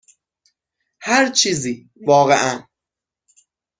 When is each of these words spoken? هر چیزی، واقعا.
هر 1.01 1.29
چیزی، 1.31 1.89
واقعا. 2.07 2.67